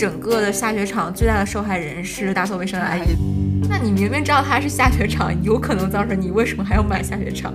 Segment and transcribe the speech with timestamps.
[0.00, 3.02] 整个的下雪场最大的受害人是打扫卫生的阿姨。
[3.68, 7.52] 那你明明知道它是下雪场，有可能造成你为什么还要买下雪场？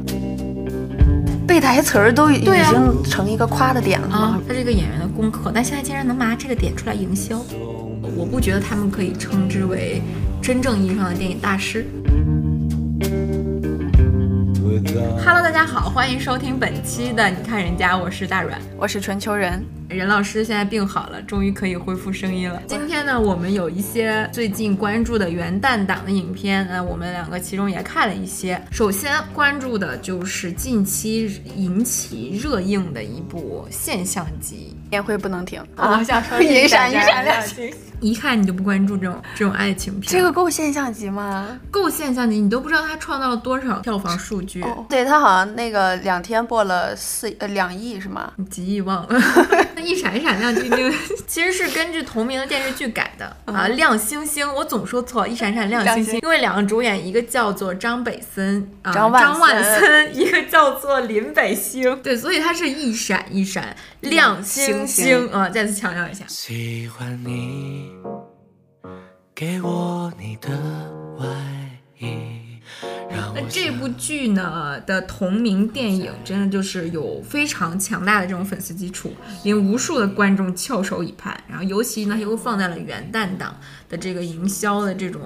[1.47, 7.43] 背台词儿都已经成一个夸的点了啊吗？，它是一个演员的功课，但现在竟然能拿这个点出来营销，
[8.15, 10.03] 我不觉得他们可以称之为
[10.39, 11.87] 真正意义上的电影大师。
[15.25, 18.61] Hello，大家好，欢迎收听本期的你看人家，我是大阮。
[18.77, 22.61] 我是春秋人，任老师现在病好了，终于可以恢复声音了。
[22.67, 28.61] 今天呢，我们有一些最近关注的元旦档的影片，呃，我们两个其中也看了一些。
[28.71, 37.73] 首先关注的就是近期引起热映的一部现象级宴会不能停我，想说 一闪一闪亮星，
[38.05, 40.11] 一看你就不关注这种这种爱情片。
[40.11, 41.59] 这个够现象级吗？
[41.71, 48.31] 够现象级，你都不知道它创造了多少票房数据，哦，对他好像那个两天播了四呃两亿是吗？
[48.35, 49.21] 你几亿忘了。
[49.75, 50.93] 那一闪一闪亮晶晶
[51.27, 66.23] 其实是根据同名的电视剧改的啊，亮星星，我总说错，一闪闪亮星星，因为两个主演，一个叫做张北森啊，张万万森，一个叫做林北星，对，所以它是一闪一闪亮星星啊，再次强调一下。
[66.27, 67.91] 喜欢你，
[69.35, 70.49] 给我你的
[71.19, 71.27] 外
[71.99, 72.15] 衣。
[73.09, 79.11] 那这部剧呢的同名电影，真的就是有非常强大的这种粉丝基础，
[79.43, 81.37] 令无数的观众翘首以盼。
[81.49, 85.21] 然后尤其呢又放在了元旦档的这个营销的这种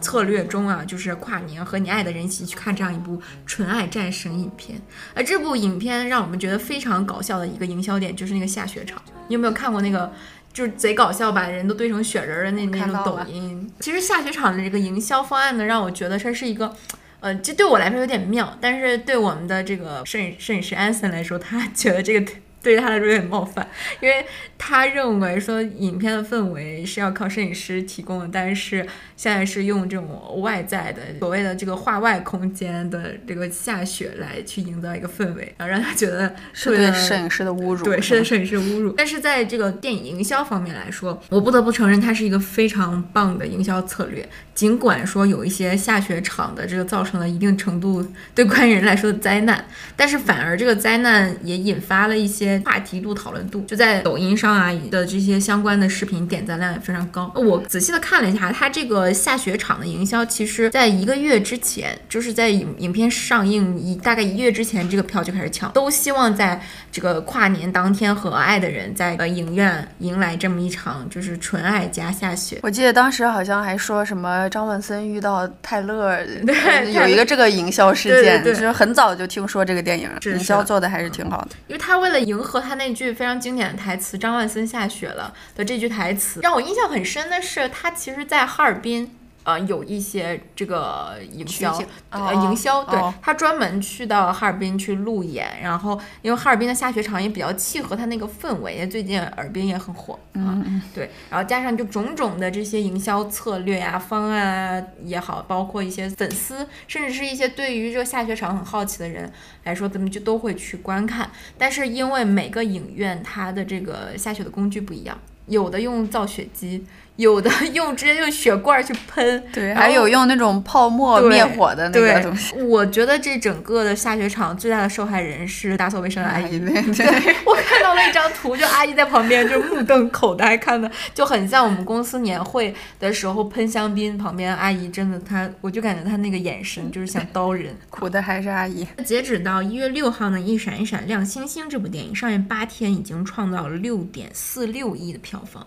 [0.00, 4.82] 策略中啊，就是跨年和你爱的人一起去看这样一部纯爱战神影片。
[5.14, 9.00] 而这部影片让我们觉得非常搞笑的一个营销点，就是那个下雪场。
[9.28, 10.12] 你有没有看过那个？
[10.52, 13.70] 就是贼搞笑，把人都堆成雪人的那那种抖音。
[13.80, 16.74] 其实下雪场的这个营销方案呢，让我觉得它是一个。
[17.22, 23.66] 呃，这对我来说有点妙，但是对我们的这个摄影摄影师安森来说，他觉得这个对他来说有点冒犯，
[24.00, 24.24] 因为
[24.58, 28.86] 他认为说影片的氛围是要靠摄影师提供的，但是
[29.16, 38.92] 现在是用这种外在的所谓的这个画外空间的这个下雪来去营造一个氛围，然后让他觉得是对摄影师的侮辱，对，是对摄影师的侮辱。
[38.96, 44.28] 但是在这个电影营销方面来说，我不得不承认它是一个非常棒的营销策略。
[44.54, 49.64] 尽管说有一些下雪场的这个造成了一定程度对观影人来说的灾难，
[49.96, 53.60] 但是反而这个灾难也引发了一些话题度、讨论度。
[53.62, 57.32] 就在抖音上啊的这些相关的视频点赞量也非常高。
[57.34, 72.58] 我仔细的看了一下，它这个下雪场的营销，其实在一个月之前，就是在影影片上映一大概一月之前，这个票就开始抢，都希望在这个跨年当天和爱的人在呃影院迎来这么一场就是纯爱加下雪。
[72.62, 74.48] 我记得当时好像还说什么。
[74.50, 81.50] 张万森遇到泰勒， 对，有一个这个营销事件，对就是很早就听说这个电影，营销做的还是挺好的。
[81.68, 89.16] 因为他为了迎和他那句非常经典的台词“张万森下雪了”的这句台词，让我印象很深的是，他其实在哈尔滨。
[89.50, 91.72] 呃，有一些这个营销，
[92.12, 109.32] 哦、呃，营销，对、哦、他专门去到哈尔滨去路演，然后因为哈尔滨的下雪场也比较契合他那个氛围，最近尔滨也很火啊，嗯、对，然后加上就种种的这些营销策略啊、方案啊也好，包括一些粉丝，甚至是一些对于这个下雪场很好奇的人
[109.64, 111.28] 来说，咱们就都会去观看。
[111.58, 116.84] 但是因为每个影院它的这个下雪的工具不一样，有的用造雪机。
[117.20, 122.54] 有的 用直接用雪罐去喷，对，还有用那种泡沫灭火的那个东西。
[122.62, 126.58] 我觉得这整个的下雪场最大的受害人是打扫卫生的阿姨。
[126.58, 137.76] 对，对我看到了一张图，就阿姨在旁边就目瞪口呆看的，就很像我们公司年会的时候喷香槟，旁边阿姨真的她，我就感觉她那个眼神就是想刀人。
[137.90, 138.86] 苦的还是阿姨。
[139.04, 145.66] 截止到一月六号呢，《一闪一闪亮星星》这部电影上映八天，已经创造了六点四六亿的票房。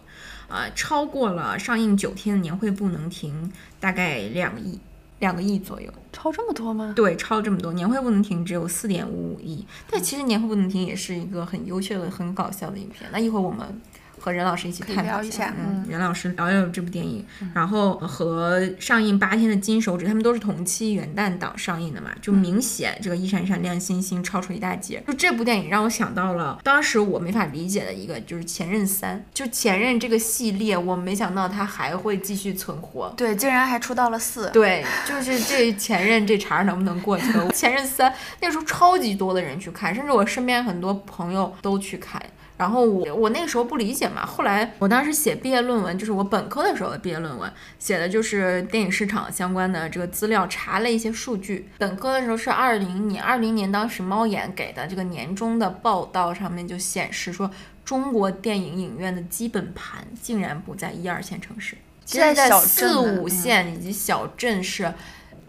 [0.54, 4.80] 啊，超过了上映九天的年会不能停，大概两亿，
[5.18, 6.94] 两个亿左右，超这么多吗？
[6.96, 7.74] 对，超这么多。
[7.74, 13.10] 年会不能停只有四点五五亿，但其实年会不能停也是一个很优秀的、很搞笑的影片。
[13.12, 13.82] 那一会儿我们
[14.24, 25.04] 和任老师一起探讨一下，嗯，任老师聊聊这部电影，嗯、然后和上映八天的《金手指》，他们都是同期元旦档上映的嘛，就明显这个一闪一闪亮星星超出一大截。
[25.06, 37.26] 就这部电影让我想到了当时我没法理解的一个，就是《前任三》，就《前任》这个系列，我没想到它还会继续存活，对，竟然还出到了四，对，就是这《前任》这茬能不能过去？
[37.52, 38.10] 《前任三》
[38.40, 42.22] 那时候超级多的人去看，甚至我身边很多朋友都去看。
[42.56, 51.68] 然后我我那个时候不理解嘛，后来我当时写毕业论文，就是我本科的时候的毕业论文，写的就是电影市场相关的这个资料，查了一些数据。
[51.78, 57.50] 本科的时候是二零年，二零年当时猫眼给的这个年终的报道上面就显示说，
[57.84, 64.94] 中国电影影院的基本盘竟然不在一二线城市，其实在在小四镇五线以及小镇是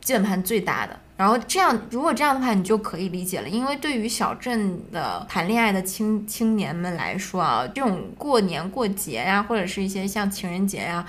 [0.00, 0.98] 基本盘最大的。
[1.16, 11.06] 然后这样，如果这样的话，你就可以理解了，因为对于小镇的谈恋爱的青青年们来说啊，这种过年过节呀，或者是一些像情人节呀，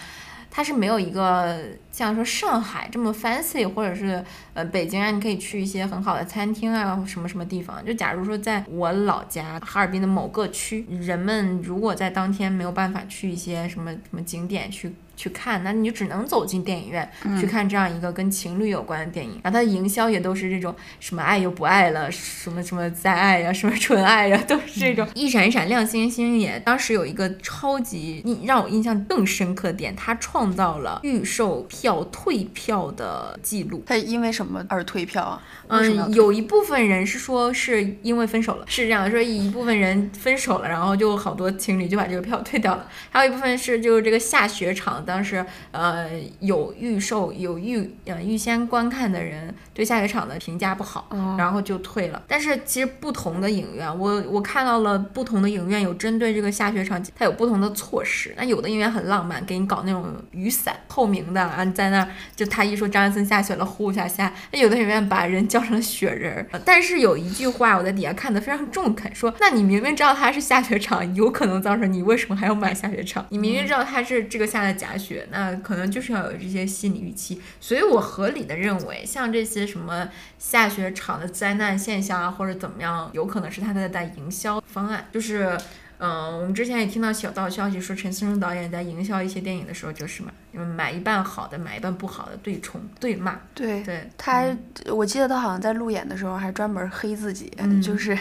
[0.52, 1.60] 它是没有一个
[1.92, 4.24] 像说上海这么 fancy，或者是
[4.54, 7.84] 呃北京啊，你可以去一些很好的餐厅啊，什么什么地方。
[7.84, 14.94] 就假如说在我老家哈尔滨的某个区，人们如果在当天没有办法去一些什么什么景点去。
[15.16, 17.10] 去看，那你就只能走进电影院、
[17.40, 19.40] 去看这样一个跟情侣有关的电影。
[19.44, 25.08] 然后它的营销也都是这种什么爱又不爱了，什么什么再爱呀，什么纯爱呀，都是这种。
[25.14, 33.84] 一闪一闪亮星星也当时有一个超级印让我印象更深刻的点，它创造了预售票退票的记录。
[33.86, 35.42] 他因为什么而退票啊？
[35.68, 46.10] 嗯，有一部分人是说是因为分手了，是这样说，一部分人分手了，然后就好多情侣就把这个票退掉了，还有一部分是就是这个下雪场当时呃
[46.40, 51.08] 有预售有预呃预先观看的人对下雪场的评价不好，
[51.38, 52.22] 然后就退了。
[52.28, 58.34] 但是其实不同的影院，我我看到了不同的影院有针对这个下雪场，它有不同的措施。
[58.38, 64.34] 那有的影院很浪漫，给你搞那种雨伞透明的啊，你在那儿就他一说张安森下雪了，呼一下下。
[64.52, 73.26] 那有的影院把人叫成雪人但是有一句话我在底下看的非常中肯，说那你明明知道它是下雪场，有可能造成你为什么还要买下雪场？
[73.30, 77.42] 你明明知道它是这个下的假雪，那可能就是要有这些心理预期。
[77.60, 80.08] 所以我合理的认为，像这些什么
[80.38, 85.58] 下雪场的灾难现象啊，或者怎么样，有可能是他在在营销方案，就是。
[85.98, 94.44] 嗯，我们之前也听到小道消息说，陈思诚导演在营销一些电影的时候，就是嘛，嗯买一半好的，买一半不好的，对冲对骂，对对，他，
[94.92, 98.16] 我记得他好像在路演的时候还专门黑自己，嗯 就是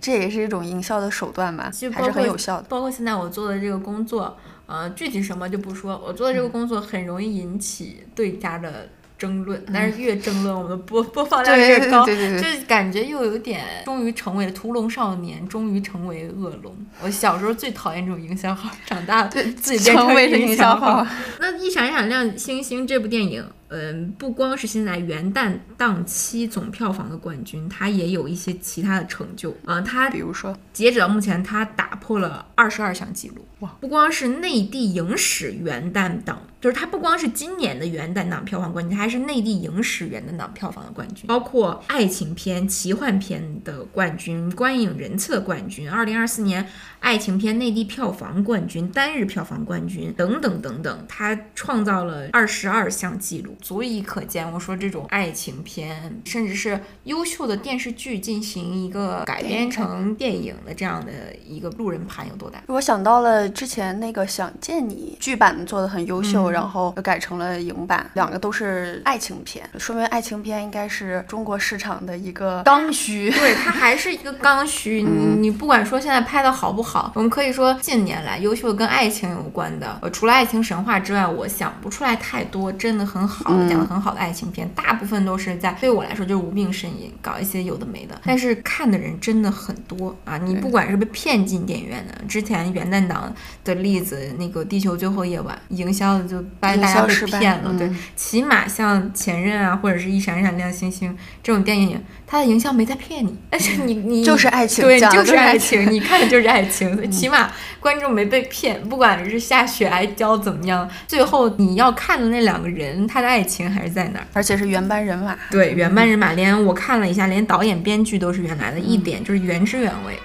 [0.00, 2.66] 这也是一种营销的手段吧其实，还是很有效的。
[2.68, 8.88] 包括现在我做的这个工作，呃，具体什么就不说，我做的这个工作很容易引起对家的
[9.18, 16.74] 争论，但是越争论，我们的播 播放量越高，对对对就是感觉又有点，终于成为了屠龙少年，终于成为恶龙。
[17.02, 21.06] 我小时候最讨厌这种营销号，长大了对自己变成营营销号号。
[21.40, 23.44] 那《一闪一闪亮星星》这部电影，
[23.74, 29.52] 嗯，不光是现在元旦档期总票房的冠军，它也有一些其他的成就。
[29.64, 33.44] 嗯、它比如说，截止到目前，它打破了二十二项纪录。
[33.58, 33.76] 哇！
[33.80, 46.68] 不光是内地影史元旦档，就是它不光是今年的元旦档票房冠军，它还是内地影史元旦档票房的冠军，包括爱情片、奇幻片的冠军、观影人次的冠军，二零二四年
[47.00, 61.10] 爱情片内地票房冠军、单日票房冠军等等等等，它创造了二十二项纪录，足以可见，我说这种爱情片，甚至是优秀的电视剧进行一个改编成电影的这样的
[61.48, 62.62] 一个路人盘有多大？
[62.66, 73.30] 我想到了之前那个《想见你》剧版做的很优秀，嗯然后又改成了影版，两个都是爱情片，说明爱情片应该是中国市场的一个刚需。
[73.30, 75.02] 对，它 还是一个刚需。
[75.02, 84.68] 你你不管说现在拍的好不好，我们可以说近年来优秀的跟爱情有关的，呃，除了《爱情神话》之外，我想不出来太多真的很好的、讲的很好的爱情片。
[84.74, 88.20] 大部分都是在对我来说就是无病呻吟，搞一些有的没的。
[88.24, 90.38] 但是看的人真的很多啊！
[90.38, 97.98] 你不管是被骗进电影院的，之前元旦档的例子，那个《地球最后夜晚》营销的就把营大家被骗了，对嗯。
[98.14, 114.26] 起码像《前任》啊，或者是一闪闪亮星星这种电影，它的营销没在骗你，但是你你就是爱情对，就是是爱情情，你看的就是爱情，所以起码观众没被骗，不管是下雪还浇怎么样，最后你要看的那两个人，他的爱情还是在哪儿。
[114.32, 115.36] 而且是原班人马。
[115.50, 120.16] 对，原班人马，连我看了一下，连导演、编剧都是原来的，一点就是原汁原味。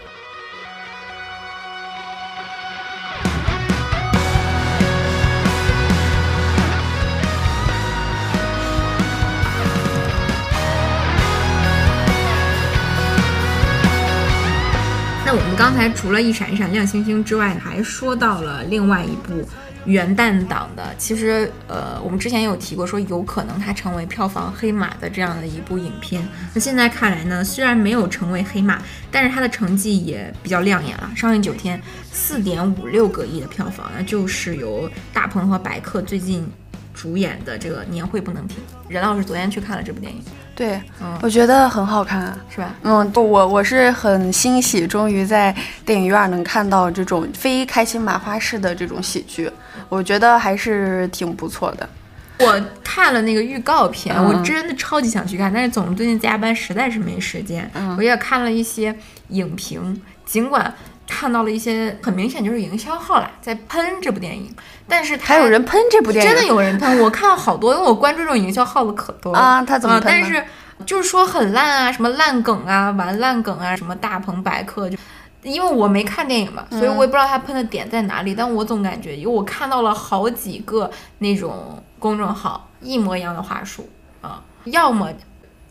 [15.25, 19.44] 那我们刚才除了一闪一闪亮星星之外，还说到了另外一部
[19.86, 20.93] 元旦档的。
[20.98, 26.27] 其实，呃，我们之前有提过，说有可能它成为票房黑马的这样的一部影片。
[26.53, 28.81] 那现在看来呢，虽然没有成为黑马，
[29.12, 31.12] 但是它的成绩也比较亮眼了。
[31.15, 31.81] 上映九天，
[32.12, 36.48] 四点五六个亿的票房，那就是由大鹏和白客最近。
[37.00, 38.58] 主演的这个《年会不能停》。
[38.89, 40.22] 任老师昨天去看了这部电影，
[40.53, 42.38] 对，嗯我觉得很好看。
[42.50, 42.75] 是吧？
[42.84, 49.50] 嗯，不我我是很欣喜，终于在电影院能看到这种非开心麻花式的这种喜剧，
[49.88, 51.88] 我觉得还是挺不错的。
[52.39, 57.72] 我看了那个预告片，嗯我真的超级想去看，但是总最近加班，实在是没时间。
[57.75, 58.94] 嗯我也看了一些
[59.29, 60.74] 影评，尽管
[61.10, 64.56] 看到了一些很明显就是营销号啦在喷这部电影，
[64.88, 70.46] 但是还有人喷这部电影，真的有人喷， 我看了好多，因为我关注这种营销号的可多了啊他怎么啊喷呢但是
[70.86, 74.98] 就是说很烂啊，什么烂梗啊，玩烂梗啊，什么大鹏百科就。
[75.42, 78.36] 因为我没看电影嘛，所以我也不知道他喷的点在哪里。
[78.36, 83.88] 但我总感觉，因为我看到了好几个那种公众号一模一样的话术
[84.20, 85.10] 啊，要么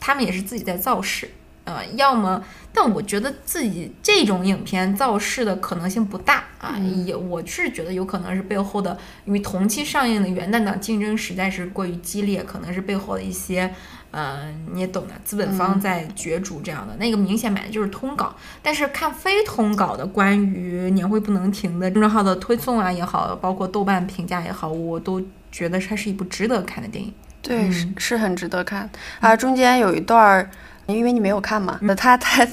[0.01, 1.31] 他们也是自己在造势，
[1.69, 8.97] 呃，要么，但我觉得自己这种影片造势的可能性不大啊，也我是觉得有可能是背后的，
[9.27, 13.71] 因为同期上映的元旦档竞争实在是过于激烈，可能是背后的一些。
[14.11, 18.35] 呃，你也懂的，资本方在角逐这样的，那个明显买的就是通稿。
[18.63, 25.23] 但是看非通稿的关于年会不能停的公众号的推送啊也好，包括豆瓣评价也好，我都
[25.53, 27.13] 觉得它是一部值得看的电影。
[27.43, 28.89] 对，是是很值得看
[29.21, 29.37] 啊。
[29.37, 30.51] 中间有一段儿，
[30.89, 32.47] 因为你没有看嘛，那他他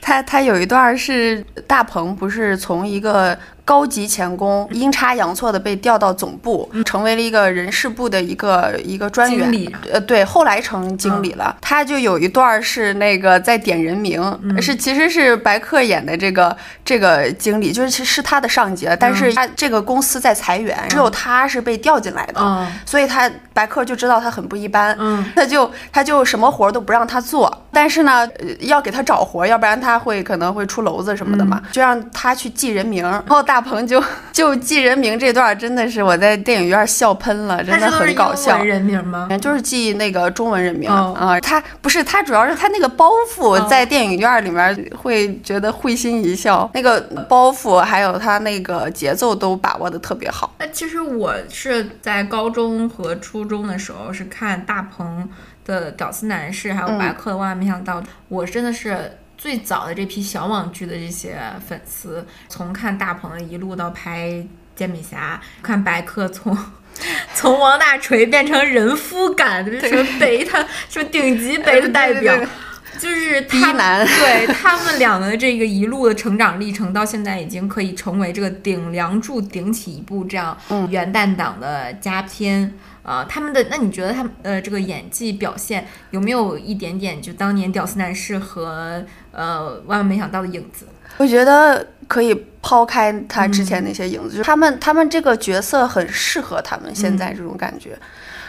[0.00, 9.50] 他他有一段是大鹏不是从一个高级钳工阴差阳错的被调到总部，成为了一个人事部的一个一个专员。
[9.50, 11.54] 经理，呃，对，后来成经理了。
[11.60, 14.22] 他就有一段儿是那个在点人名，
[14.62, 22.40] 是其实是白客演的这个这个经理，就是其实是他的上级了，但是他这个公司在裁员，只有他是被调进来的。
[22.40, 31.68] 哦，所以他白客就知道他很不一般，嗯，他就他就什么活儿都不让他做，但是呢，呃要给他找活儿，要不然他会可能会出篓子什么的嘛，嗯。
[31.72, 33.22] 就让他去记人名儿。
[33.26, 38.62] 然后大鹏就 就记人名这段儿真的是我在电影院笑喷了，真的很搞笑。
[38.62, 39.28] 人名吗？
[39.40, 50.54] 就是记那个中文人名啊、哦他不是他，主要是他那个包袱哦在电影院里面会觉得会心一笑，那个包袱还有他那个节奏都把握的特别好。
[50.58, 55.28] 那其实我是在高中和初中的时候是看大鹏
[55.64, 59.18] 的《屌丝男士》，还有白客的《万万没想到》我真的是。
[59.38, 66.56] 最早的这批小网剧的这些粉丝，从看大鹏一路到拍煎饼侠，看白客从
[67.34, 72.48] 从王大锤变成人夫感，什么北他什么顶级北的代表， 对对对
[72.98, 80.56] 就是他逼男对他们两个的这个一路的成长历程，到现在已经可以成为这个顶梁柱顶起一部这样
[80.88, 82.72] 元旦档的佳片。
[83.02, 89.00] 啊、他们的那你觉得他们呃这个演技表现有没有一点点就当年《屌丝男士》和
[89.30, 90.88] 呃万万没想到的影子？
[91.18, 97.96] 我觉得可以抛开他之前那些影子，就是他们他们这个角色很适合他们现在这种感觉，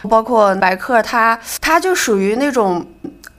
[0.10, 2.84] 包括白客他他就属于那种。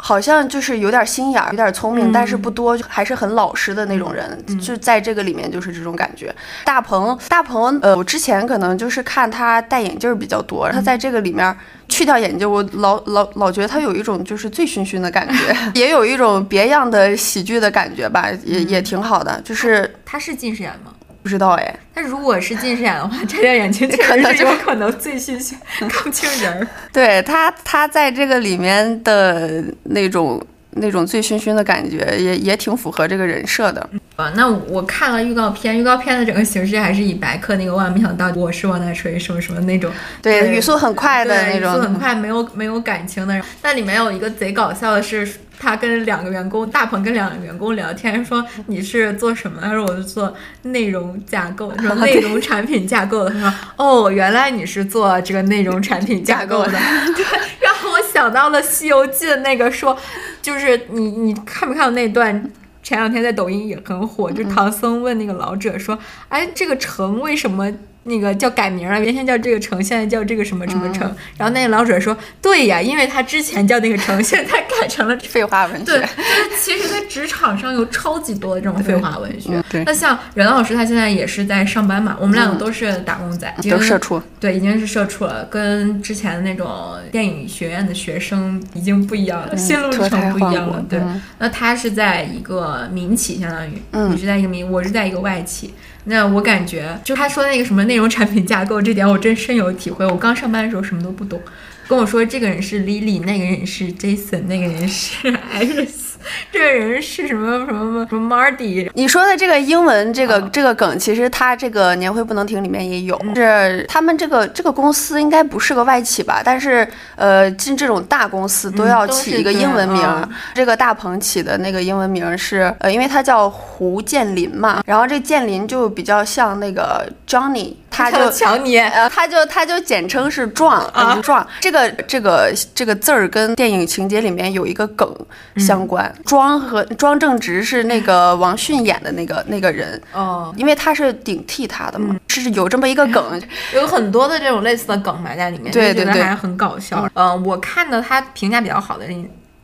[0.01, 4.39] 好像就是有点心眼儿，有点聪明，但是不多，还是很老实的那种人。
[4.61, 6.35] 就在这个里面就是这种感觉。
[6.65, 11.55] 大鹏，大鹏，呃，我之前可能就是看他戴眼镜儿比较多，他在这个里面
[11.89, 19.41] 去掉眼镜，我老老老觉得他有一种就是醉醺醺的感觉， 也有一种别样的喜剧的感觉吧，也也挺好的。
[19.43, 20.93] 就是他是近视眼吗？
[21.29, 26.67] 不知道哎，那如果是近视眼的话， 摘掉眼镜确可能就实有可能醉醺醺看不清人儿。
[26.91, 33.87] 对他他在这个里面的那种那种醉醺醺的感觉，也也挺符合这个人设的。
[34.17, 39.93] 啊，那我看了预告片，预告片的整个形式还是以白客那个万万没想到我是王大锤什么什么那种，
[40.23, 41.93] 对，语速很快的那种语速很。
[41.93, 43.45] 快，没有没有感情的人。
[43.61, 49.61] 但里面有一个贼搞笑的是，他跟两个员工，大鹏跟两个员工聊天，说你是做什么？
[49.61, 53.31] 他说我是做内容架构，说 内容产品架构的。
[53.31, 56.73] 他说哦，原来你是做这个内容产品架构的。
[57.17, 57.25] 对，
[57.61, 59.99] 让我想到了《西游记》的那个说，
[60.41, 62.51] 就是你你看没看到那段？
[62.81, 65.99] 前两天在抖音也很火，就唐僧问那个老者说
[66.31, 67.71] ：“哎，这个城为什么
[68.09, 69.01] 那个叫改名了？
[69.01, 71.03] 原先叫这个城，现在叫这个什么什么城？”
[71.39, 79.65] 然后那个老者说：“对呀，因为他之前叫那个城，现在 改成了这。”废话文对，学，就是其实，在职场上有超级多的这种废话文学嗯。
[79.71, 84.21] 对那像任老师，他现在也是在上班嘛，我们两个都是打工仔，都社畜。
[84.41, 90.83] 对，已经是社畜了，跟之前的那种电影学院的学生已经不一样了，心路历程不一样了。
[90.89, 95.75] 对，嗯那他是在一个民企，相当于，嗯你是在一个民，我是在一个外企。
[96.09, 100.07] 那我感觉，就他说的那个什么内容产品架构这点，我真深有体会。
[100.07, 101.41] 我刚上班的时候什么都不懂，
[101.87, 106.08] 跟我说这个人是 Lily，那个人是 Jason，那个人是 Alex。
[106.53, 108.91] 这个人是什么什么什么 Marty？
[108.95, 116.43] 你说的这个英文这个、嗯这个梗，其实他这个年会不能停里面也有，是他们这个这个公司应该不是个外企吧？
[116.45, 120.03] 但是呃，进这种大公司都要起一个英文名。
[120.05, 128.79] 嗯这个大鹏起的那个英文名是呃，因为他叫胡建林嘛，然后这建林就比较像那个 Johnny，他就叫乔尼。
[128.79, 131.47] 呃，他就他就简称是壮啊呃壮。
[131.61, 135.13] 这个这个这个字儿跟电影情节里面有一个梗
[135.57, 136.13] 相关。
[136.25, 143.43] 庄和庄正直是那个王迅演的那个那个人，哦，因为他是顶替他的嘛，是有这么一个梗。
[143.75, 147.09] 有很多的这种类似的梗埋在里面，对对对还很搞笑。
[147.15, 149.05] 嗯、我看的他评价比较好的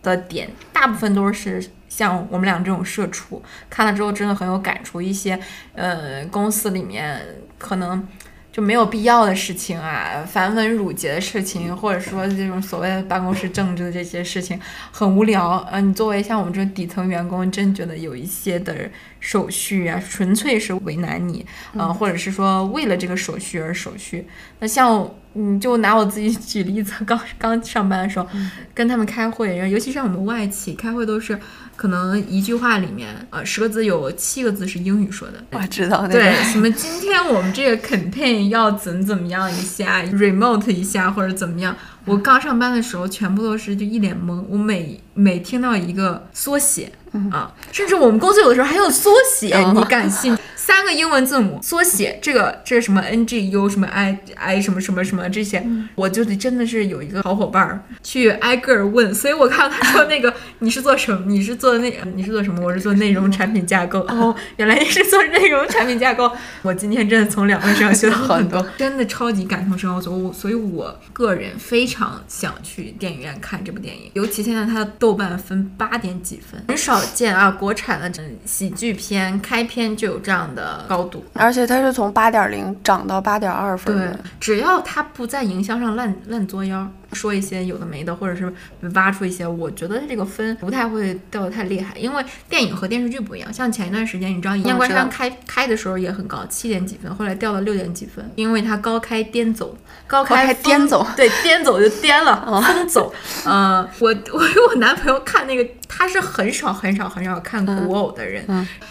[0.02, 1.64] 的点，大部分都是
[1.96, 5.00] 像我们俩这种社畜，看了之后真的很有感触。
[5.00, 5.38] 一些
[5.74, 7.20] 呃公司里面
[7.58, 8.06] 可能。
[8.54, 14.56] 就没有必要的事情啊，繁文缛节的事情，或者说这种所谓的办公室政治的这些事情，
[14.92, 15.56] 很无聊。
[15.72, 21.44] 呃，你作为像我们这种底层员工，真觉得有一些的手续啊，纯粹是为难你，
[21.76, 24.24] 啊、或者是说为了这个手续而手续。
[24.60, 28.28] 那像嗯，就拿我自己举例子，刚刚上班的时候，
[28.72, 31.36] 跟他们开会，然后尤其是像我们外企开会，都是
[31.76, 35.34] 可能一句话里面，呃，十个字有七个字是英语说的。
[35.50, 41.76] 我知道那对个，，什么今天我们这个 campaign 要怎么怎么样一下，remote 一下或者怎么样。
[42.04, 44.44] 我刚上班的时候，全部都是就一脸懵。
[44.48, 46.92] 我每每听到一个缩写
[47.30, 50.36] 啊，甚至我们公司有的时候还有缩写，嗯你敢信？
[50.66, 55.62] 三个英文字母缩写，这个这是什么 N G U 什么 I I 什么什么什么这些，
[55.94, 59.14] 我就得真的是有一个好伙伴儿去挨个儿问。
[59.14, 61.26] 所以我看到他说那个 你是做什么？
[61.26, 62.64] 你是做内你是做什么？
[62.64, 64.00] 我是做内容产品架构。
[64.08, 66.32] 哦，原来你是做内容产品架构。
[66.62, 70.00] 我今天真的从两位身上学到很多， 真的超级感同身受。
[70.00, 81.24] 所以我所以我个人非常想去电影院看这部电影，尤其现在它的豆瓣分八点几分，很少见啊，国产的喜剧片开篇就有这样的高度。
[81.32, 88.52] 而且它是从八点零涨到八点二分对。，只要它不在营销上烂烂作妖，说一些有的没的，或者是
[88.94, 91.96] 挖出一些，我觉得这个分不太会掉的太厉害。
[91.96, 101.06] 因为电影和电视剧不一样，像前一段时间，你知道《一念关山开》开的时候也很高，七点几分，后来掉到六点几分，因为它高开颠走，高高开颠走。
[101.16, 103.14] 对，颠走就颠了， 疯走。
[103.44, 104.40] 呃，我我
[104.70, 108.44] 我男朋友看那个，他是很少很少很少看古偶的人，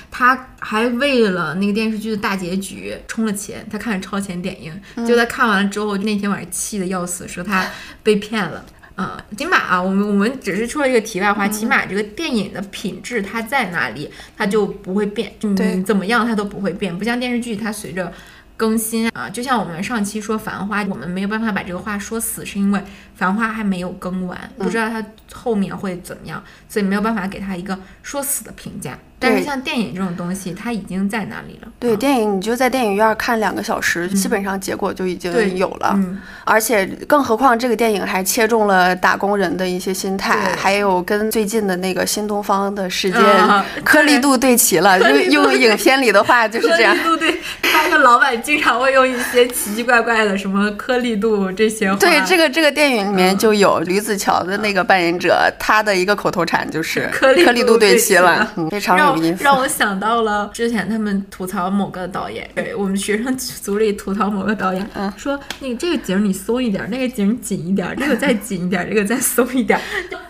[0.10, 7.66] 他还为了那个电视剧的大结局充了钱，他看了超前点映，就在看完了之后，那天晚上气得要死，说他
[8.04, 8.66] 被骗了。
[8.96, 18.14] 嗯，起码啊，我们我们只是说一个题外话，起码这个电影的品质它在哪里，它就不会变，对你怎么样它都不会变，不像电视剧，它随着
[18.56, 22.80] 更新啊，就像我们上期说《繁花》，我们没有办法把这个话说死，是因为
[23.16, 28.96] 《繁花》还没有更完，不知道它后面会怎么样，所以没有办法给它一个说死的评价。
[29.24, 31.68] 但是像电影这种东西，它已经在那里了。
[31.80, 35.94] 对，啊电影你就在电影院看两个小时，基本上结果就已经有了。
[35.96, 45.00] 嗯，而且更何况这个电影还切中了打工人的一些心态，还有跟最近的那个新东方的事件啊颗粒度对齐了。
[45.00, 46.96] 用用影片里的话就是这样。
[46.96, 51.98] 颗粒度对，他个老板经常会用一些奇奇怪怪的什么颗粒度这些话。
[51.98, 69.80] 对，这个这个电影里嗯面就有吕子乔的那个扮演者，他的一个口头禅就是颗粒度度对对齐齐了非常 让我想到了之前他们吐槽某个导演，对我们学生组里吐槽某个导演，嗯说那个这个景儿你松一点，那个景儿紧一点，这个再紧一点，这个再松一点。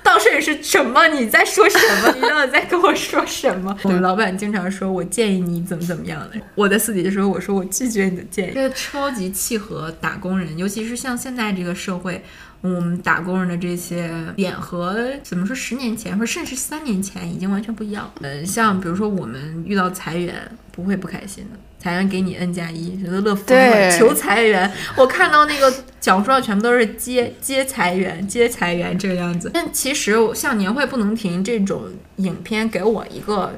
[0.04, 1.08] 到摄影师什么？
[1.08, 2.14] 你在说什么？
[2.16, 3.76] 你到底在跟我说什么？
[3.84, 6.40] 我们老板经常说，我建议你怎么怎么样的。
[6.56, 8.52] 我在私底下说，我说我拒绝你的建议。
[8.54, 12.24] 这个超级契合打工人，尤其是像现在这个社会。
[12.64, 18.10] 我们打工人的这些点和怎么说，十年前或者甚至三年前已经完全不一样。
[18.22, 20.34] 嗯，像比如说我们遇到裁员，
[20.72, 21.60] 不会不开心的。
[21.78, 23.92] 裁员给你 N 加一，觉得乐疯了。
[23.92, 29.52] 求裁员，我看到那个讲述上全部都是接接裁员、接裁员这个样子。
[29.54, 31.84] 但其实像年会不能停这种
[32.16, 33.52] 影片，给我一个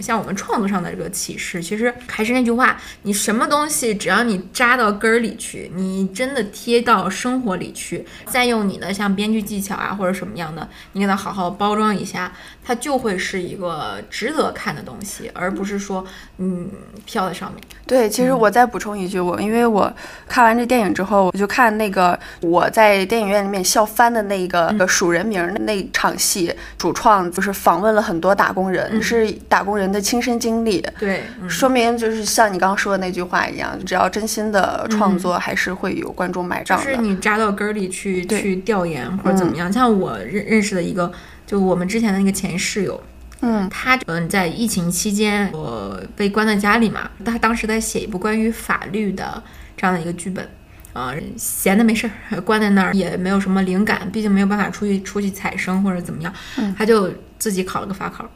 [0.00, 12.32] 像我们创作上的这个启示，其实还是那句话，你什么东西只要你扎到根儿里去，你真的贴到生活里去，再用你的像编剧技巧啊或者什么样的，你给它好好包装一下，
[12.64, 16.04] 它就会是一个值得看的东西，而不是说
[16.38, 16.68] 嗯
[17.04, 17.62] 飘在上面。
[17.86, 18.38] 对，其实嗯。
[18.38, 19.90] 我再补充一句，我因为我
[20.28, 24.78] 看完这电影之后，我就看那个我在电影院里面笑翻的那个嗯。
[24.80, 28.72] 呃数人名儿的那场戏，主创就是访问了很多打工嗯。
[28.72, 30.84] 人，是打工人的亲身经历。
[30.98, 36.84] 对，嗯说明就是像你刚刚说的那句话一样，只要真心的创嗯作，还是会有观众买账的。
[36.84, 39.72] 就是你扎到根儿里去去调研或者怎么样。
[39.72, 41.10] 像我认认识的一个
[41.46, 43.00] 就我们之前的那个前室友，
[43.40, 49.42] 嗯他嗯在疫情期间我被关在家里嘛，他当时在写一部关于法律的
[49.76, 50.48] 这样的一个剧本。
[50.92, 56.32] 啊、闲的没事儿，关在那儿也没有什么灵感，毕竟没有办法出去出去采生或者怎么样，
[56.74, 58.26] 他就自己考了个法考，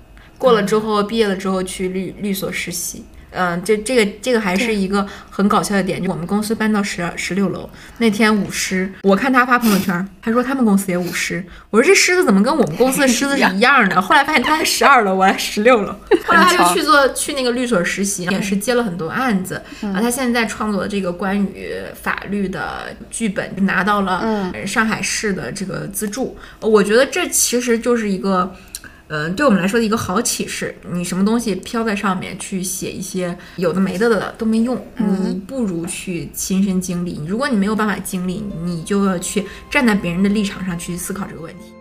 [0.41, 3.05] 过了之后毕业了之后去律律所实习。
[3.33, 13.99] 嗯、这这个这个还是一个很搞笑的点，就我们公司搬到十二十六楼，那天舞狮，我看他发朋友圈，他说他们公司也舞狮，我说这狮子怎么跟我们公司的狮子是一样的？
[14.03, 15.95] 后来发现他在十二楼，我在十六楼。
[16.27, 19.63] 后来他就去做去那个律所实习，也是接了很多案子。
[19.81, 26.37] 然后，他现在创作的这个关于法律的剧本，拿到了呃上海市的这个资助。
[26.59, 28.53] 呃我觉得这其实就是一个。
[29.11, 37.21] 嗯，对我们来说的一个好启示，你什么东西飘在上面去写一些有的没的的都没用，你不如去亲身经历。
[37.27, 41.73] 如果你没有办法经历，你就要去站在别人的立场上去思考这个问题。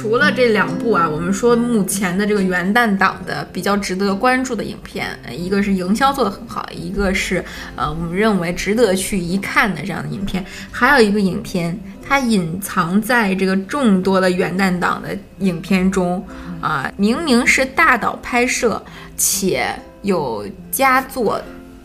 [0.00, 7.44] 除了这两部啊，我们说目前的这个元旦档的比较值得关注的影片，一个是营销做得很好，一个是
[7.76, 16.26] 呃我们认为值得去一看的这样的影片，还有一个影片，它隐藏在这个众多的元旦档的影片中，
[16.62, 18.82] 啊、明明是大导拍摄，
[19.18, 19.66] 且
[20.00, 21.38] 有佳作。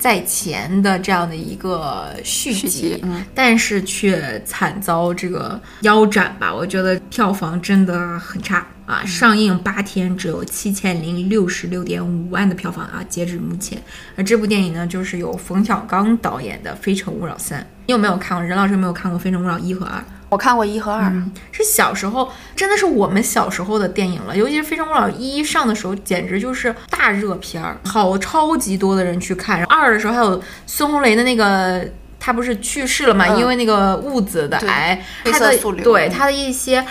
[0.06, 6.54] 在前的这样的一个续集，续集嗯但是却惨遭这个腰斩吧。
[6.54, 9.04] 我觉得票房真的很差啊！
[9.04, 13.82] 上映八天只有七千零六十六点五万的票房啊，截止目前。
[14.16, 18.46] 而这部电影呢，就是由冯小刚导演的《非诚勿扰三》，你有没有看过？
[18.46, 20.06] 任老师有没有看过《非诚勿扰一》和二？
[20.30, 21.12] 我看过一和二，
[21.52, 24.36] 是小时候，真的是我们小时候的电影了。
[24.36, 29.64] 尤其是《非诚勿扰一》上的时候，简直就是大热片儿，好超级多的人去看。
[29.66, 31.88] 二的时候还有孙红雷的那个。
[32.18, 33.28] 他不是去世了嘛？
[33.28, 36.84] 嗯因为那个痦子的癌，他的对他的一些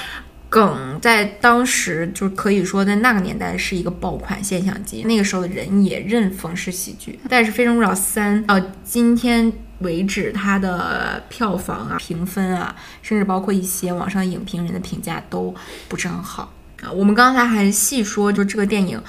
[0.49, 5.03] 梗，在当时就可以说在那个年代是一个爆款现象级。
[5.03, 9.53] 那个时候的人也认冯氏喜剧，但是《非诚勿扰三》到今天
[9.85, 15.55] 为止，它的票房啊、评分啊，甚至包括一些网上影评人的评价都
[15.89, 16.91] 不是很好啊。
[16.91, 19.01] 我们刚才还细说，就这个电影，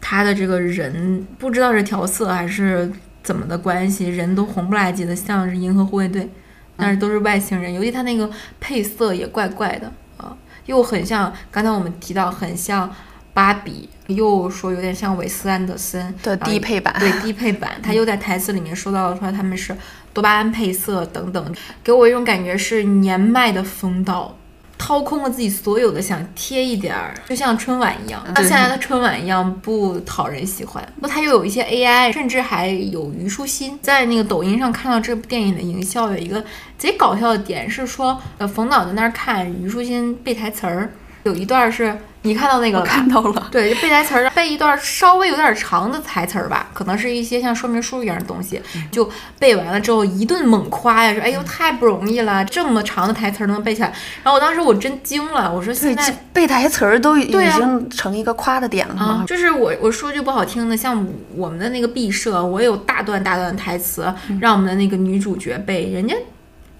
[0.00, 6.28] 它的这个人不知道是调色还是怎么的关系，人都红不拉几的，像是银河护卫队，
[6.76, 12.88] 但是都是外星人，尤其它那个配色也怪怪的啊，又很像刚才我们提到，很像
[13.34, 19.76] 芭比，又说有点像韦斯安德森的低配版对低配版，他又在台词里面说到了说他们是
[20.12, 24.36] 多巴胺配色等等，给我一种感觉是年迈的风道。
[24.78, 30.84] 掏空了自己所有的，想贴一点儿，就像春晚一样，像对现在的春晚一样不讨人喜欢。
[31.00, 33.78] 不，它又有一些 AI，甚至还有虞书欣。
[33.80, 36.44] 在那个抖音上看到这部电影的营销，有一个
[36.76, 40.90] 贼搞笑的点是说，呃，冯导在那儿看虞书欣背台词儿，
[41.22, 42.84] 有一段是你看到那个了？
[42.84, 43.48] 看到了。
[43.50, 53.88] 对，就背台词儿，背一段稍微有点长的台词儿吧，可能是一些像说明书一样的东西，就背完了之后一顿猛夸呀，说哎呦太不容易了，这么长的台词儿都能背起来。
[54.22, 59.24] 然后我当时我真惊了，我说现，在背台词儿都已经成一个夸的点了啊吗，？
[59.26, 61.04] 就是我我说句不好听的，像
[61.34, 66.14] 我们的那个毕设，我有大段大段的台词让我们的那个女主角背，人家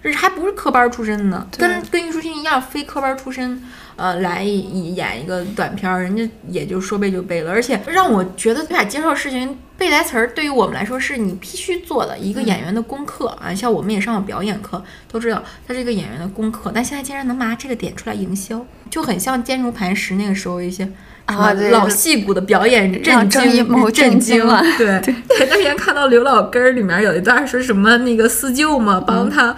[0.03, 3.63] 这还不是科班出身呢，跟跟虞书欣一样，非科班出身，
[4.03, 20.89] 呃，来以演一个短片儿，人家也就说背就背了，而且让我觉得对俩介绍事情背台词儿，对于我们来说是你必须做的一个演员的功课啊，像我们也上过表演课，都知道它是一个演员的功课，但现在竟然能拿这个点出来营销，就很像坚如磐石那个时候一些。
[21.27, 29.55] 啊老戏骨的表演震惊震震惊了 对，前段时间看到刘老根儿里面有一段说什么那个四舅嘛，帮他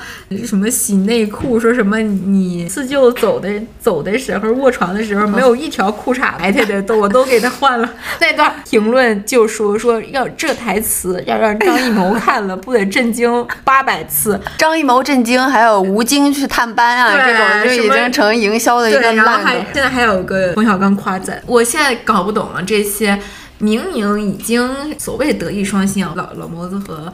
[0.46, 3.48] 什么洗内裤，说什么你四舅走的
[3.80, 7.88] 走的时候卧床的时候没有一条裤衩白的的，都我都给他换了。
[8.20, 19.70] 那段评论就说说要这台词要让张艺谋看了不得震惊八百次，张艺谋震惊，还有吴京去探班啊，对这种就已经成营销的一个对，然后还烂的。
[19.72, 23.16] 现在还有个冯小刚夸赞，我现在搞不懂了这些
[23.58, 27.12] 明明已经所谓德艺双馨啊，老老谋子和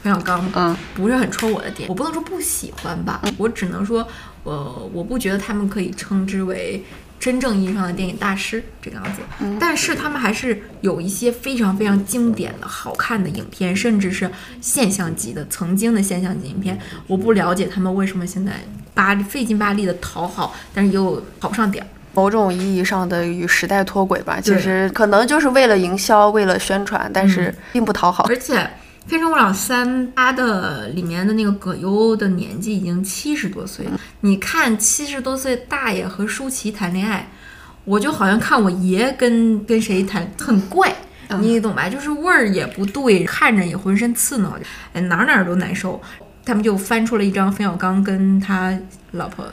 [0.00, 4.06] 冯小刚，嗯，不是很戳我的点，我不能说不喜欢吧，我只能说，
[4.44, 6.84] 呃，我不觉得他们可以称之为。
[7.18, 9.20] 真正意义上的电影大师这个样子，
[9.60, 14.30] 但是他们还是有一些非常非常经典的好看的影片，甚至是
[14.62, 16.80] 现象级的曾经的现象级影片。
[17.06, 21.88] 我不了解他们为什么现在巴费劲巴力的讨好，但是又讨不上点儿。
[22.12, 24.40] 某种意义上的与时代脱轨吧。
[24.40, 28.24] 其实可能就是为了营销，为了宣传，但是并不讨好。
[28.28, 28.58] 而且
[29.06, 37.28] 《非诚勿扰三》它的里面的那个葛优的年纪已经七十多岁了，你看七十多岁大爷和舒淇谈恋爱，
[37.84, 40.94] 我就好像看我爷跟跟谁谈，很怪。
[41.38, 41.88] 你懂吧？
[41.88, 44.58] 就是味儿也不对，看着也浑身刺挠，
[44.92, 46.02] 哎，哪儿哪儿都难受。
[46.44, 48.76] 他们就翻出了一张冯小刚跟他
[49.12, 49.46] 老婆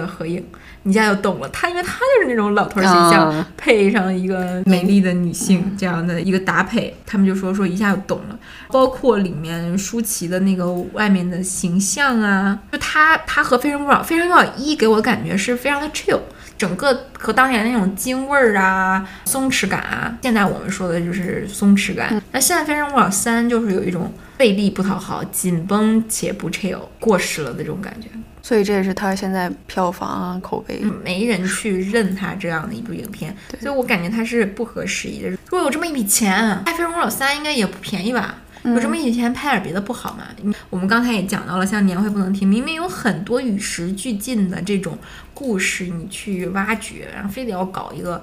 [0.00, 0.44] 的合影，
[0.82, 1.48] 你一下就懂了。
[1.50, 8.38] 他因为他就是那种老头儿形象，啊配上一个美丽的女性这样的一个搭配，他们就说说一下就懂了。
[8.68, 16.20] 包括里面舒淇的那个外面的形象啊，就他他和《非诚勿扰》《非诚勿扰一》给我的感觉是非常的 chill。
[16.58, 22.22] 整个和当年那种京味儿啊、松弛感啊，现在我们说的就是松弛感。
[22.32, 28.08] 那现在《非诚勿扰三》就是有一种费力不讨好、紧绷且不 chill、过时了的这种感觉。
[28.46, 30.80] 所以这也是他现在票房啊、口碑。
[31.02, 35.28] 没人去认他这样的一部影片， 所以我感觉他是不合时宜的。
[35.30, 38.36] 如果有这么一笔钱，拍《非诚勿扰三》应该也不便宜吧？
[38.62, 40.28] 有这么一笔钱，拍点别的不好吗？
[40.70, 44.96] 我们刚才也讲到了，像《年会不能停》，明明有很多与时俱进的这种
[45.34, 48.22] 故事，你去挖掘，然后非得要搞一个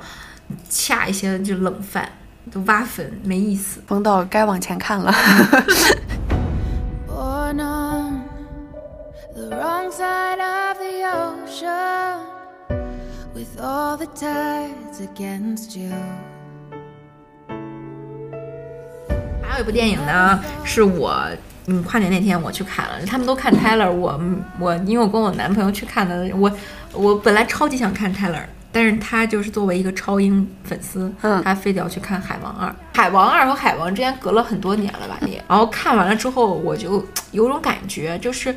[0.69, 2.07] 恰一些就冷饭，
[2.49, 3.81] 都挖粉，没意思。
[3.85, 5.13] 冯导该往前看了。
[9.35, 12.19] the wrong side of the ocean,
[13.33, 15.91] with all the tides against you.
[19.41, 21.19] 还有一部电影呢，是我
[21.65, 24.19] 嗯跨年那天我去看了，他们都看 Tyler，我
[24.59, 26.51] 我因为我跟我男朋友去看的，我
[26.93, 28.43] 我本来超级想看 Tyler。
[28.75, 32.67] 但是他就是作为一个超英粉丝，嗯他非得要去看《海王二》。
[32.91, 35.43] 《海王二》和《海王》之间隔了很多年了吧也。
[35.47, 38.55] 然后看完了之后，我就有种感觉，就是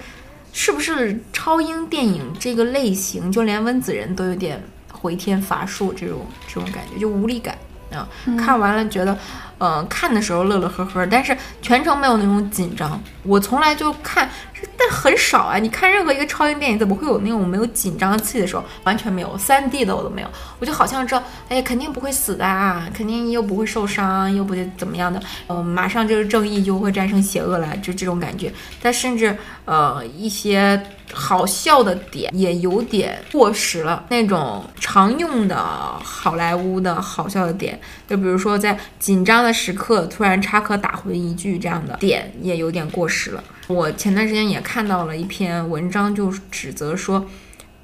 [0.58, 7.58] 是不是超英电影这个类型，就连温子仁都有点回天乏术这种这种感觉，就无力感
[7.92, 8.08] 啊。
[8.38, 9.16] 看完了觉得，
[9.58, 13.00] 呃，看的时候乐乐呵呵，但是全程没有那种紧张。
[13.22, 14.28] 我从来就看，
[14.76, 15.56] 但很少啊。
[15.56, 18.62] 你看任何一个超英电影，怎么会有那种没有紧张刺激的时候？
[18.84, 20.28] 完全没有，三 D 的我都没有。
[20.58, 28.52] 我就好像知道，哎，肯定不会死的啊，肯定又不会受伤，又不会怎么样的，呃，马上就是正义就会战胜邪恶了，就这种感觉。
[28.82, 30.80] 但甚至呃一些
[31.12, 43.44] 好笑的点也有点过时了，那种常用的好莱坞的好笑的点，就比如说在紧张的时刻突然插科打诨一句这样的点，也有点过时了。
[43.68, 47.26] 我前段时间也看到了一篇文章，就指责说。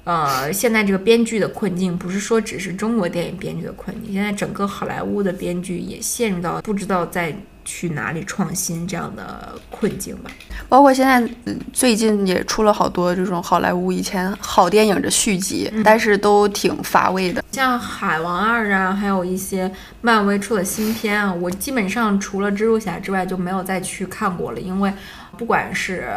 [0.05, 7.33] 呃，现在这个编剧的困境，不是说只是中国电影编剧的困境，现在整个好莱坞的编剧也陷入到不知道在
[7.65, 10.31] 去哪里创新这样的困境吧。
[10.69, 17.43] 包括现在嗯最近也出了好多这种好莱坞以前好电影的续集，但是都挺乏味的。
[17.51, 19.71] 像《海王二》啊，还有一些
[20.01, 24.91] 漫威出的新片啊，我基本上除了蜘蛛侠之外就没有再去看过了，因为
[25.37, 26.09] 不管是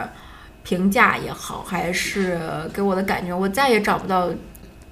[0.63, 2.41] 评价也好，还是
[2.73, 4.31] 给我的感觉，我再也找不到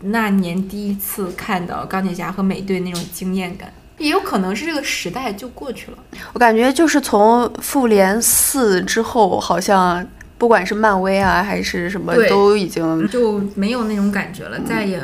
[0.01, 3.73] 那年第一次看到钢铁侠和美队那种惊艳感。
[3.99, 5.99] 也有可能是这个时代就过去了。
[6.33, 10.05] 我感觉就是从复联四之后，好像
[10.37, 15.01] 不管是漫威啊还是什么，都已经就没有那种感觉了，再也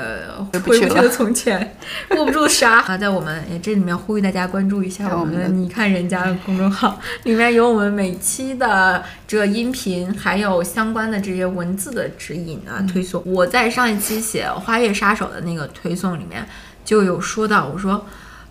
[0.52, 1.76] 回不去了从前，
[2.16, 2.98] 握不住沙啊！
[2.98, 13.22] 在我们也这里面呼吁大家关注一下我们的“我们的你看人家”公众号，里面有我们每期的这个音频，还有相关的这些文字的指引啊、推送。
[13.24, 16.44] 我在上一期写《花月杀手》的那个推送里面
[16.84, 18.04] 就有说到，我说。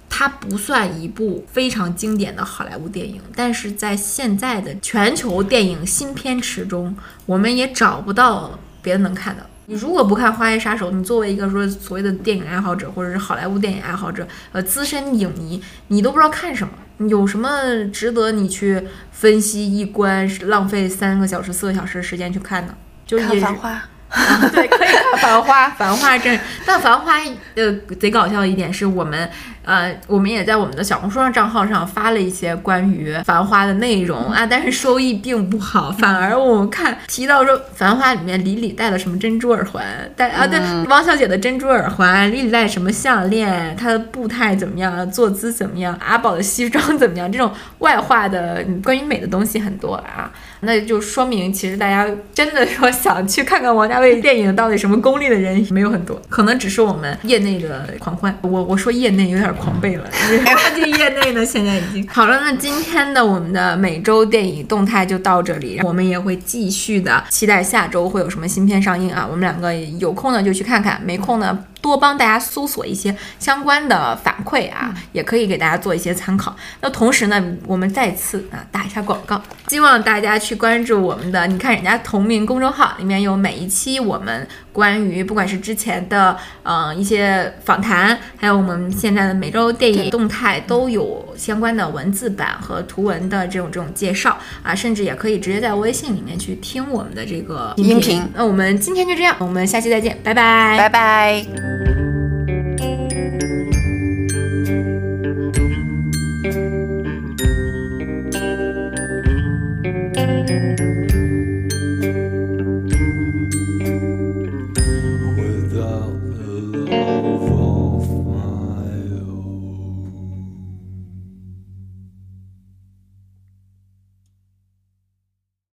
[0.09, 6.95] 它不算一部非常经典的好莱坞电影，但是在现在的全球电影新片池中，
[7.25, 9.45] 我们也找不到别的能看的。
[9.67, 22.75] 你如果不看《花月杀手》，你作为一个说所谓的电影爱好者或者是好莱坞电影爱好者，呃，资深影迷，你都不知道看什么，有什么值得你去分析一观，浪费三个小时、四个小时时间去看呢？
[23.05, 23.73] 就是《繁花》。
[24.09, 27.19] 啊，对，可以看《繁花》，《繁花》真，但《繁花》
[27.53, 29.29] 呃贼搞笑的一点是我们
[29.63, 39.83] 呃我们也在我们的小红书上账号上发了一些关于《繁花》的内容啊，但是收益并不好，反而我们看提到说《繁花》里面李李戴了什么珍珠耳环，
[40.15, 50.31] 戴啊对，汪小姐的珍珠耳环，李李戴什么项链，她的步态怎么样，坐姿怎么样，阿宝的西装怎么样，这种外化的嗯关于美的东西很多啊。
[50.61, 58.37] 那就说明，其实大家真的说想去看看王家卫电影到底什么功力的人没有很多，可能只是我们业内的狂欢。
[58.41, 62.39] 我我说业内有点狂背了，人家业内呢现在已经 好了。
[62.41, 69.25] 那今天的我们的每周电影动态就到这里，我们也会继续的期待下周会有什么新片上映啊。
[69.25, 76.55] 我们两个有空呢就去看看，没空呢多帮大家搜索一些相关的反馈啊，也可以给大家做一些参考。
[76.81, 98.21] 那同时呢，我们再次啊打一下广告，希望大家去关注我们的，你看人家同名公众号里面有每一期我们关于不管是之前的嗯、呃一些访谈，还有我们现在的每周电影动态都有相关的文字版和图文的这种这种介绍啊，甚至也可以直接在微信里面去听我们的这个音频。
[98.35, 102.18] 那我们今天就这样，我们下期再见，拜拜，拜拜。